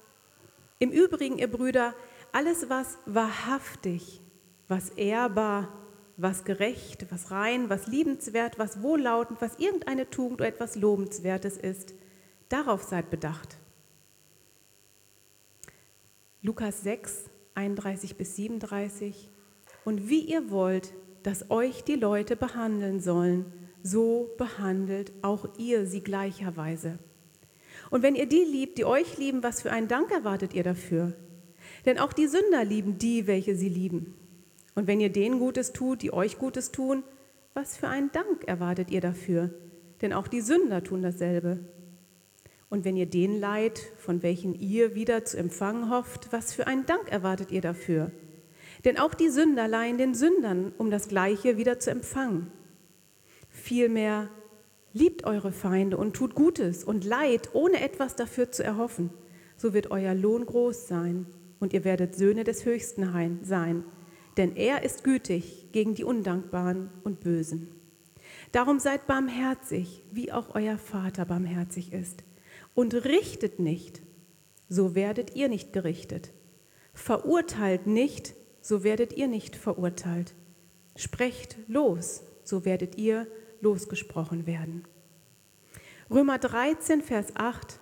[0.78, 1.94] Im Übrigen, ihr Brüder,
[2.32, 4.20] alles, was wahrhaftig,
[4.68, 5.68] was ehrbar,
[6.16, 11.94] was gerecht, was rein, was liebenswert, was wohllautend, was irgendeine Tugend oder etwas Lobenswertes ist,
[12.48, 13.56] darauf seid bedacht.
[16.42, 17.24] Lukas 6,
[17.54, 19.30] 31 bis 37.
[19.84, 23.46] Und wie ihr wollt, dass euch die Leute behandeln sollen,
[23.82, 26.98] so behandelt auch ihr sie gleicherweise.
[27.90, 31.14] Und wenn ihr die liebt, die euch lieben, was für einen Dank erwartet ihr dafür?
[31.86, 34.14] Denn auch die Sünder lieben die, welche sie lieben.
[34.74, 37.04] Und wenn ihr denen Gutes tut, die euch Gutes tun,
[37.54, 39.50] was für einen Dank erwartet ihr dafür?
[40.02, 41.60] Denn auch die Sünder tun dasselbe.
[42.68, 46.86] Und wenn ihr den Leid, von welchen ihr wieder zu empfangen hofft, was für einen
[46.86, 48.10] Dank erwartet ihr dafür?
[48.84, 52.50] Denn auch die Sünder leihen den Sündern, um das Gleiche wieder zu empfangen.
[53.48, 54.28] Vielmehr
[54.92, 59.10] liebt eure Feinde und tut Gutes und Leid, ohne etwas dafür zu erhoffen.
[59.56, 61.26] So wird euer Lohn groß sein
[61.60, 63.84] und ihr werdet Söhne des Höchsten sein.
[64.36, 67.68] Denn er ist gütig gegen die Undankbaren und Bösen.
[68.52, 72.24] Darum seid barmherzig, wie auch euer Vater barmherzig ist.
[72.74, 74.02] Und richtet nicht,
[74.68, 76.32] so werdet ihr nicht gerichtet.
[76.92, 80.34] Verurteilt nicht, so werdet ihr nicht verurteilt.
[80.96, 83.26] Sprecht los, so werdet ihr
[83.60, 84.84] losgesprochen werden.
[86.10, 87.80] Römer 13, Vers 8.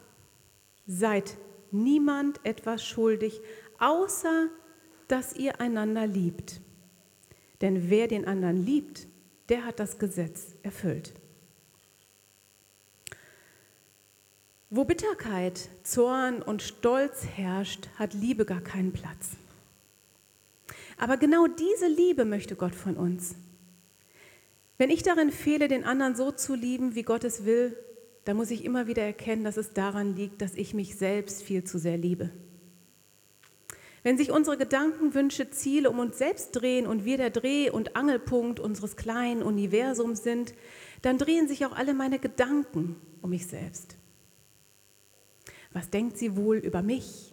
[0.87, 1.37] Seid
[1.71, 3.41] niemand etwas schuldig,
[3.79, 4.49] außer
[5.09, 6.61] dass ihr einander liebt.
[7.61, 9.07] Denn wer den anderen liebt,
[9.49, 11.13] der hat das Gesetz erfüllt.
[14.71, 19.33] Wo Bitterkeit, Zorn und Stolz herrscht, hat Liebe gar keinen Platz.
[20.97, 23.35] Aber genau diese Liebe möchte Gott von uns.
[24.79, 27.77] Wenn ich darin fehle, den anderen so zu lieben, wie Gott es will,
[28.25, 31.65] dann muss ich immer wieder erkennen, dass es daran liegt, dass ich mich selbst viel
[31.65, 32.31] zu sehr liebe.
[34.03, 37.95] Wenn sich unsere Gedanken, Wünsche, Ziele um uns selbst drehen und wir der Dreh- und
[37.95, 40.55] Angelpunkt unseres kleinen Universums sind,
[41.03, 43.97] dann drehen sich auch alle meine Gedanken um mich selbst.
[45.73, 47.33] Was denkt sie wohl über mich?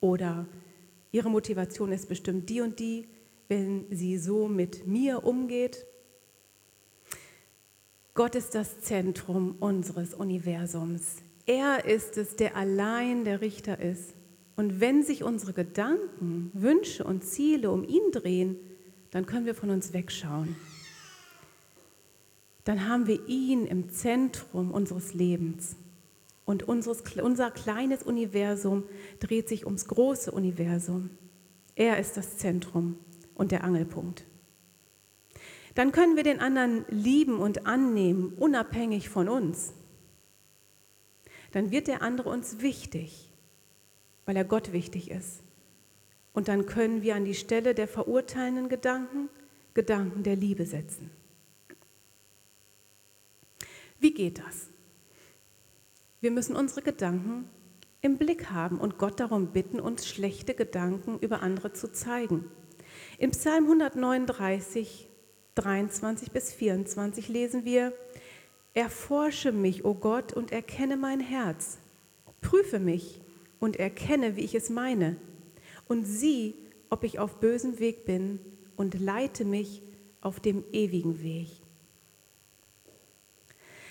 [0.00, 0.46] Oder
[1.10, 3.08] Ihre Motivation ist bestimmt die und die,
[3.48, 5.86] wenn sie so mit mir umgeht.
[8.14, 11.16] Gott ist das Zentrum unseres Universums.
[11.46, 14.14] Er ist es, der allein der Richter ist.
[14.58, 18.56] Und wenn sich unsere Gedanken, Wünsche und Ziele um ihn drehen,
[19.12, 20.56] dann können wir von uns wegschauen.
[22.64, 25.76] Dann haben wir ihn im Zentrum unseres Lebens.
[26.44, 28.82] Und unseres, unser kleines Universum
[29.20, 31.10] dreht sich ums große Universum.
[31.76, 32.98] Er ist das Zentrum
[33.36, 34.24] und der Angelpunkt.
[35.76, 39.72] Dann können wir den anderen lieben und annehmen, unabhängig von uns.
[41.52, 43.27] Dann wird der andere uns wichtig,
[44.28, 45.40] weil er Gott wichtig ist.
[46.34, 49.30] Und dann können wir an die Stelle der verurteilenden Gedanken
[49.72, 51.10] Gedanken der Liebe setzen.
[53.98, 54.68] Wie geht das?
[56.20, 57.48] Wir müssen unsere Gedanken
[58.02, 62.50] im Blick haben und Gott darum bitten, uns schlechte Gedanken über andere zu zeigen.
[63.16, 65.08] Im Psalm 139,
[65.54, 67.94] 23 bis 24 lesen wir,
[68.74, 71.78] Erforsche mich, o oh Gott, und erkenne mein Herz.
[72.42, 73.22] Prüfe mich
[73.60, 75.16] und erkenne, wie ich es meine,
[75.88, 76.54] und sieh,
[76.90, 78.40] ob ich auf bösem Weg bin,
[78.76, 79.82] und leite mich
[80.20, 81.48] auf dem ewigen Weg.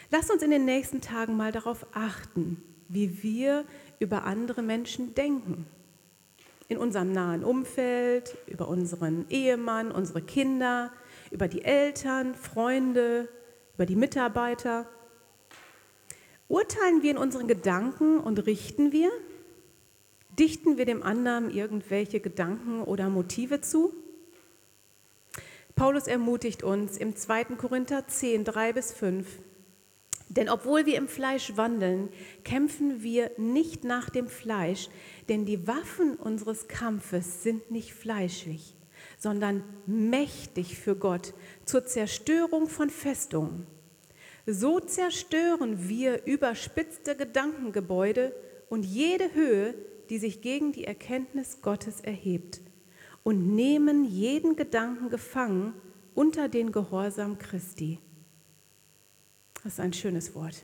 [0.10, 3.66] Lass uns in den nächsten Tagen mal darauf achten, wie wir
[4.00, 5.66] über andere Menschen denken.
[6.70, 10.92] In unserem nahen Umfeld, über unseren Ehemann, unsere Kinder,
[11.32, 13.28] über die Eltern, Freunde,
[13.76, 14.88] über die Mitarbeiter.
[16.48, 19.12] Urteilen wir in unseren Gedanken und richten wir?
[20.40, 23.94] Dichten wir dem anderen irgendwelche Gedanken oder Motive zu?
[25.76, 27.46] Paulus ermutigt uns im 2.
[27.56, 29.28] Korinther 10, 3 bis 5.
[30.30, 32.10] Denn obwohl wir im Fleisch wandeln,
[32.44, 34.90] kämpfen wir nicht nach dem Fleisch,
[35.30, 38.76] denn die Waffen unseres Kampfes sind nicht fleischlich,
[39.18, 41.34] sondern mächtig für Gott
[41.66, 43.66] zur Zerstörung von Festungen.
[44.46, 48.34] So zerstören wir überspitzte Gedankengebäude
[48.70, 49.76] und jede Höhe,
[50.10, 52.62] die sich gegen die Erkenntnis Gottes erhebt,
[53.24, 55.74] und nehmen jeden Gedanken gefangen
[56.16, 58.00] unter den Gehorsam Christi.
[59.64, 60.64] Das ist ein schönes Wort.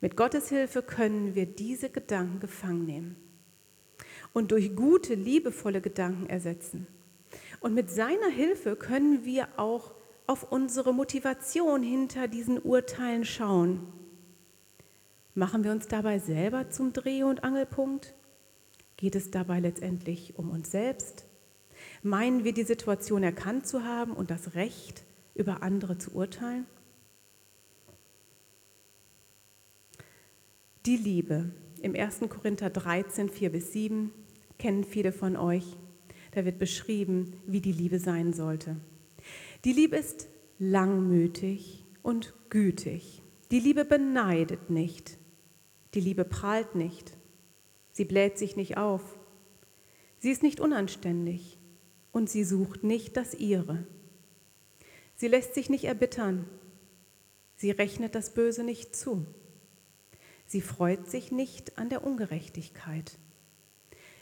[0.00, 3.16] Mit Gottes Hilfe können wir diese Gedanken gefangen nehmen
[4.32, 6.86] und durch gute, liebevolle Gedanken ersetzen.
[7.60, 9.92] Und mit seiner Hilfe können wir auch
[10.26, 13.80] auf unsere Motivation hinter diesen Urteilen schauen.
[15.38, 18.12] Machen wir uns dabei selber zum Dreh- und Angelpunkt?
[18.96, 21.26] Geht es dabei letztendlich um uns selbst?
[22.02, 25.04] Meinen wir die Situation erkannt zu haben und das Recht,
[25.36, 26.66] über andere zu urteilen?
[30.86, 32.18] Die Liebe im 1.
[32.28, 34.10] Korinther 13, 4 bis 7
[34.58, 35.76] kennen viele von euch.
[36.32, 38.74] Da wird beschrieben, wie die Liebe sein sollte.
[39.64, 40.26] Die Liebe ist
[40.58, 43.22] langmütig und gütig.
[43.52, 45.16] Die Liebe beneidet nicht.
[45.94, 47.12] Die Liebe prahlt nicht.
[47.92, 49.18] Sie bläht sich nicht auf.
[50.18, 51.58] Sie ist nicht unanständig
[52.12, 53.86] und sie sucht nicht das ihre.
[55.16, 56.44] Sie lässt sich nicht erbittern.
[57.56, 59.26] Sie rechnet das Böse nicht zu.
[60.46, 63.18] Sie freut sich nicht an der Ungerechtigkeit.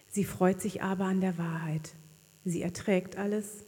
[0.08, 1.94] Sie freut sich aber an der Wahrheit.
[2.44, 3.64] Sie erträgt alles,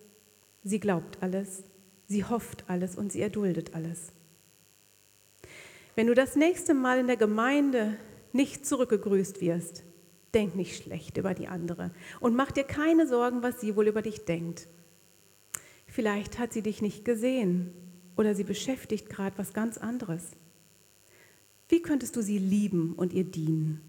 [0.62, 1.64] sie glaubt alles,
[2.06, 4.12] sie hofft alles und sie erduldet alles.
[5.98, 7.96] Wenn du das nächste Mal in der Gemeinde
[8.32, 9.82] nicht zurückgegrüßt wirst,
[10.32, 14.00] denk nicht schlecht über die andere und mach dir keine Sorgen, was sie wohl über
[14.00, 14.68] dich denkt.
[15.88, 17.72] Vielleicht hat sie dich nicht gesehen
[18.16, 20.22] oder sie beschäftigt gerade was ganz anderes.
[21.68, 23.80] Wie könntest du sie lieben und ihr dienen?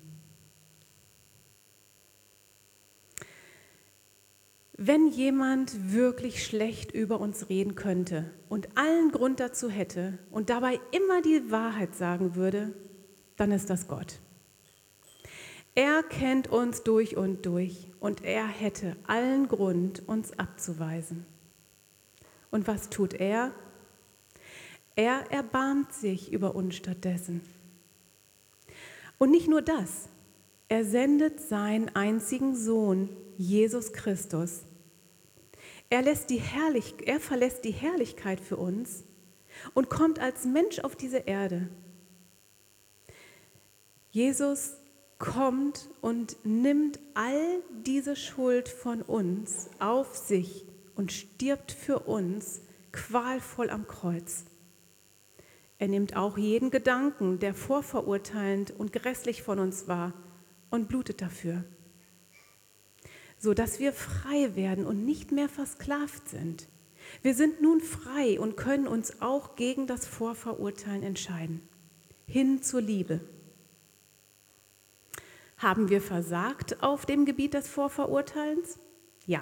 [4.81, 10.79] Wenn jemand wirklich schlecht über uns reden könnte und allen Grund dazu hätte und dabei
[10.91, 12.73] immer die Wahrheit sagen würde,
[13.35, 14.21] dann ist das Gott.
[15.75, 21.25] Er kennt uns durch und durch und er hätte allen Grund, uns abzuweisen.
[22.49, 23.51] Und was tut er?
[24.95, 27.41] Er erbarmt sich über uns stattdessen.
[29.17, 30.07] Und nicht nur das,
[30.69, 34.63] er sendet seinen einzigen Sohn, Jesus Christus.
[35.89, 39.03] Er, lässt die Herrlich er verlässt die Herrlichkeit für uns
[39.73, 41.69] und kommt als Mensch auf diese Erde.
[44.11, 44.77] Jesus
[45.17, 53.69] kommt und nimmt all diese Schuld von uns auf sich und stirbt für uns qualvoll
[53.69, 54.45] am Kreuz.
[55.77, 60.13] Er nimmt auch jeden Gedanken, der vorverurteilend und grässlich von uns war,
[60.69, 61.63] und blutet dafür,
[63.39, 66.67] so dass wir frei werden und nicht mehr versklavt sind.
[67.21, 71.61] Wir sind nun frei und können uns auch gegen das Vorverurteilen entscheiden.
[72.27, 73.21] Hin zur Liebe.
[75.57, 78.77] Haben wir versagt auf dem Gebiet des Vorverurteilens?
[79.25, 79.41] Ja.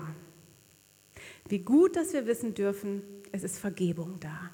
[1.50, 4.52] Wie gut, dass wir wissen dürfen, es ist Vergebung da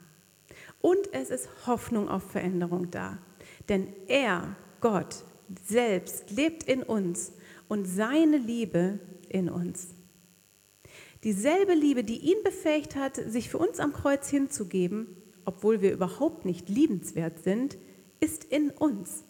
[0.81, 3.17] und es ist Hoffnung auf Veränderung da.
[3.69, 5.23] Denn er, Gott,
[5.65, 7.31] selbst lebt in uns
[7.69, 8.99] und seine Liebe
[9.33, 9.89] in uns.
[11.23, 15.07] Dieselbe Liebe, die ihn befähigt hat, sich für uns am Kreuz hinzugeben,
[15.45, 17.77] obwohl wir überhaupt nicht liebenswert sind,
[18.19, 19.23] ist in uns.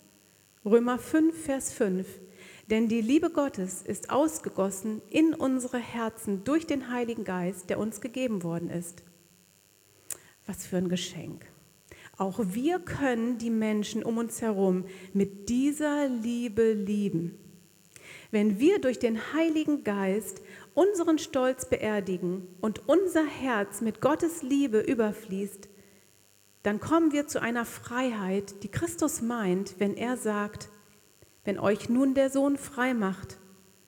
[0.66, 2.08] Römer 5, Vers 5.
[2.70, 8.02] Denn die Liebe Gottes ist ausgegossen in unsere Herzen durch den Heiligen Geist, der uns
[8.02, 9.04] gegeben worden ist.
[10.46, 11.46] Was für ein Geschenk.
[12.18, 17.38] Auch wir können die Menschen um uns herum mit dieser Liebe lieben.
[18.34, 20.42] Wenn wir durch den Heiligen Geist
[20.74, 25.70] unseren Stolz beerdigen und unser Herz mit Gottes Liebe überfließt,
[26.64, 30.70] dann kommen wir zu einer Freiheit, die Christus meint, wenn er sagt,
[31.44, 33.38] Wenn euch nun der Sohn frei macht,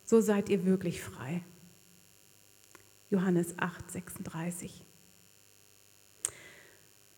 [0.04, 1.44] so seid ihr wirklich frei.
[3.10, 4.86] Johannes 8, 36.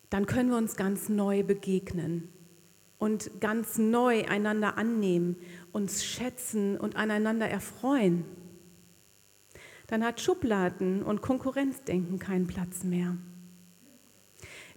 [0.09, 2.29] Dann können wir uns ganz neu begegnen
[2.97, 5.37] und ganz neu einander annehmen,
[5.71, 8.25] uns schätzen und aneinander erfreuen.
[9.87, 13.17] Dann hat Schubladen und Konkurrenzdenken keinen Platz mehr.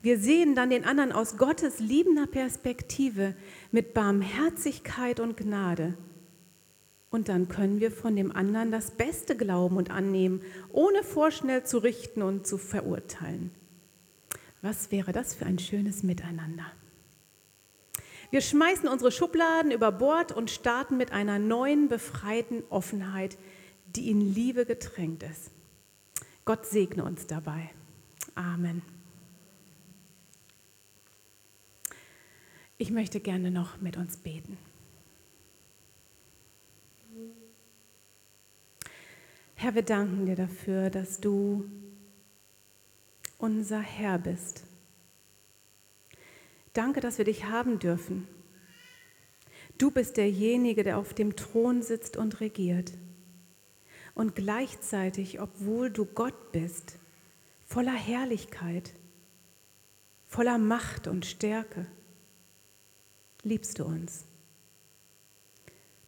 [0.03, 3.34] Wir sehen dann den anderen aus Gottes liebender Perspektive
[3.70, 5.95] mit Barmherzigkeit und Gnade.
[7.11, 11.78] Und dann können wir von dem anderen das Beste glauben und annehmen, ohne vorschnell zu
[11.78, 13.51] richten und zu verurteilen.
[14.62, 16.66] Was wäre das für ein schönes Miteinander?
[18.31, 23.37] Wir schmeißen unsere Schubladen über Bord und starten mit einer neuen, befreiten Offenheit,
[23.87, 25.51] die in Liebe getränkt ist.
[26.45, 27.70] Gott segne uns dabei.
[28.35, 28.83] Amen.
[32.78, 34.57] Ich möchte gerne noch mit uns beten.
[39.57, 41.68] Herr, wir danken dir dafür, dass du
[43.37, 44.64] unser Herr bist.
[46.72, 48.28] Danke, dass wir dich haben dürfen.
[49.78, 52.92] Du bist derjenige, der auf dem Thron sitzt und regiert.
[54.14, 56.98] Und gleichzeitig, obwohl du Gott bist,
[57.64, 58.92] voller Herrlichkeit,
[60.26, 61.86] voller Macht und Stärke,
[63.42, 64.26] liebst du uns.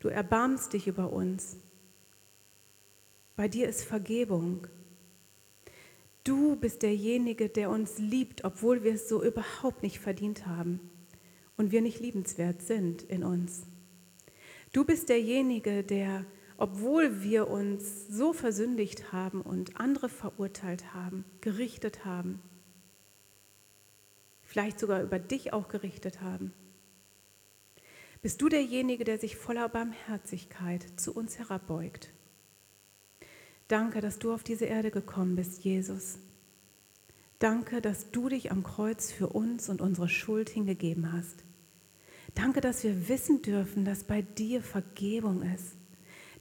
[0.01, 1.57] Du erbarmst dich über uns.
[3.37, 4.67] Bei dir ist Vergebung.
[6.25, 10.79] Du bist derjenige, der uns liebt, obwohl wir es so überhaupt nicht verdient haben
[11.57, 13.67] und wir nicht liebenswert sind in uns.
[14.73, 16.25] Du bist derjenige, der,
[16.57, 22.41] obwohl wir uns so versündigt haben und andere verurteilt haben, gerichtet haben,
[24.43, 26.53] vielleicht sogar über dich auch gerichtet haben,
[28.23, 32.11] bist du derjenige, der sich voller Barmherzigkeit zu uns herabbeugt.
[33.73, 36.19] Danke, dass du auf diese Erde gekommen bist, Jesus.
[37.39, 41.43] Danke, dass du dich am Kreuz für uns und unsere Schuld hingegeben hast.
[42.35, 45.73] Danke, dass wir wissen dürfen, dass bei dir Vergebung ist,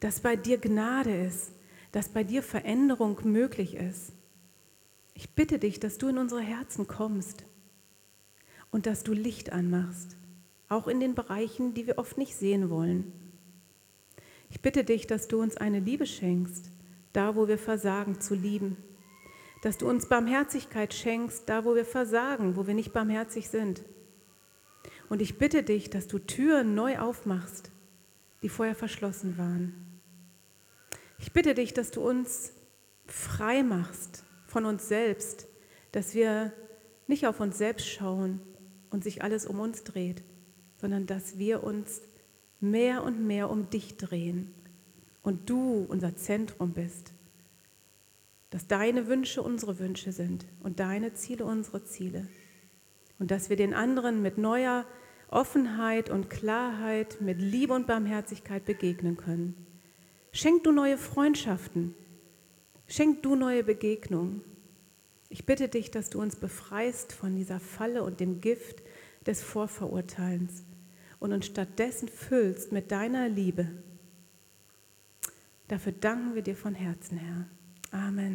[0.01, 1.51] dass bei dir Gnade ist,
[1.93, 4.11] dass bei dir Veränderung möglich ist.
[5.13, 7.45] Ich bitte dich, dass du in unsere Herzen kommst
[8.71, 10.17] und dass du Licht anmachst
[10.67, 13.11] auch in den Bereichen, die wir oft nicht sehen wollen.
[14.49, 16.71] Ich bitte dich, dass du uns eine Liebe schenkst,
[17.13, 18.77] da wo wir versagen zu lieben,
[19.61, 23.83] dass du uns Barmherzigkeit schenkst, da wo wir versagen, wo wir nicht barmherzig sind.
[25.09, 27.71] Und ich bitte dich, dass du Türen neu aufmachst,
[28.41, 29.75] die vorher verschlossen waren.
[31.19, 32.53] Ich bitte dich, dass du uns
[33.05, 35.47] frei machst von uns selbst,
[35.91, 36.53] dass wir
[37.07, 38.39] nicht auf uns selbst schauen
[38.89, 40.23] und sich alles um uns dreht,
[40.77, 42.01] sondern dass wir uns
[42.59, 44.53] mehr und mehr um dich drehen
[45.23, 47.13] und du unser Zentrum bist.
[48.49, 52.27] Dass deine Wünsche unsere Wünsche sind und deine Ziele unsere Ziele.
[53.19, 54.85] Und dass wir den anderen mit neuer
[55.29, 59.55] Offenheit und Klarheit, mit Liebe und Barmherzigkeit begegnen können.
[60.33, 61.95] Schenk du neue Freundschaften.
[62.87, 64.41] Schenk du neue Begegnungen.
[65.29, 68.81] Ich bitte dich, dass du uns befreist von dieser Falle und dem Gift
[69.25, 70.65] des Vorverurteilens
[71.19, 73.67] und uns stattdessen füllst mit deiner Liebe.
[75.71, 77.45] Dafür danken wir dir von Herzen, Herr.
[77.91, 78.29] Amen.